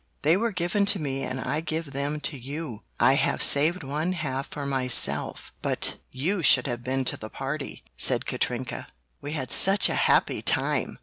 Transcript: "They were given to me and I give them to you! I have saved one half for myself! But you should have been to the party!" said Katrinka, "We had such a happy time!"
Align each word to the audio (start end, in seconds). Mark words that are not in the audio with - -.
"They 0.23 0.35
were 0.35 0.51
given 0.51 0.87
to 0.87 0.99
me 0.99 1.21
and 1.21 1.39
I 1.39 1.61
give 1.61 1.93
them 1.93 2.19
to 2.21 2.35
you! 2.35 2.81
I 2.99 3.13
have 3.13 3.39
saved 3.43 3.83
one 3.83 4.13
half 4.13 4.47
for 4.47 4.65
myself! 4.65 5.53
But 5.61 5.99
you 6.09 6.41
should 6.41 6.65
have 6.65 6.81
been 6.81 7.05
to 7.05 7.17
the 7.17 7.29
party!" 7.29 7.83
said 7.95 8.25
Katrinka, 8.25 8.87
"We 9.21 9.33
had 9.33 9.51
such 9.51 9.89
a 9.89 9.93
happy 9.95 10.41
time!" 10.41 10.97